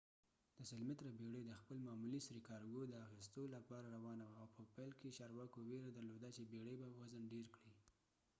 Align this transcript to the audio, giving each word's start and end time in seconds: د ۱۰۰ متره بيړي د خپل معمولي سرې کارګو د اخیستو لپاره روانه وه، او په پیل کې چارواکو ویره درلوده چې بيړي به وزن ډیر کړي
د 0.57 0.59
۱۰۰ 0.67 0.81
متره 0.89 1.11
بيړي 1.19 1.41
د 1.45 1.51
خپل 1.61 1.77
معمولي 1.87 2.19
سرې 2.27 2.41
کارګو 2.49 2.81
د 2.87 2.93
اخیستو 3.07 3.41
لپاره 3.55 3.87
روانه 3.95 4.23
وه، 4.27 4.37
او 4.41 4.47
په 4.55 4.61
پیل 4.73 4.91
کې 4.99 5.15
چارواکو 5.17 5.57
ویره 5.69 5.89
درلوده 5.95 6.29
چې 6.35 6.49
بيړي 6.51 6.75
به 6.79 6.87
وزن 6.97 7.23
ډیر 7.33 7.45
کړي 7.55 7.73